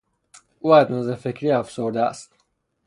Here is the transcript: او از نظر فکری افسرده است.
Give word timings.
او 0.59 0.73
از 0.73 0.91
نظر 0.91 1.15
فکری 1.15 1.51
افسرده 1.51 2.01
است. 2.01 2.33